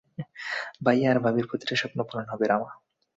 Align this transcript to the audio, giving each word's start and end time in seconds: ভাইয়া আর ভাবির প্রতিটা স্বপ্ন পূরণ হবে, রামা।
ভাইয়া 0.85 1.07
আর 1.11 1.17
ভাবির 1.25 1.45
প্রতিটা 1.49 1.75
স্বপ্ন 1.75 1.99
পূরণ 2.03 2.25
হবে, 2.29 2.45
রামা। 2.47 2.69